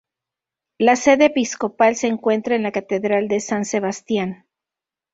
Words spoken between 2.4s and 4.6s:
en la Catedral de "San Sebastián".